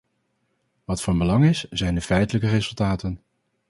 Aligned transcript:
Wat 0.85 1.01
van 1.01 1.17
belang 1.17 1.45
is, 1.45 1.63
zijn 1.69 1.95
de 1.95 2.01
feitelijke 2.01 2.47
resultaten. 2.47 3.21